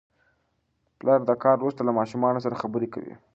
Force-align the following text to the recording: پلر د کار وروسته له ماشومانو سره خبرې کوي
پلر 0.99 1.19
د 1.25 1.31
کار 1.43 1.57
وروسته 1.59 1.81
له 1.83 1.91
ماشومانو 1.99 2.43
سره 2.45 2.59
خبرې 2.61 2.87
کوي 2.93 3.13